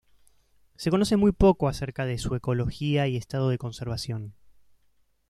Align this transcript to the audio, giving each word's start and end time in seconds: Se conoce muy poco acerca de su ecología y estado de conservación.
Se 0.77 0.89
conoce 0.89 1.15
muy 1.15 1.31
poco 1.31 1.67
acerca 1.67 2.07
de 2.07 2.17
su 2.17 2.33
ecología 2.33 3.07
y 3.07 3.17
estado 3.17 3.49
de 3.49 3.59
conservación. 3.59 4.33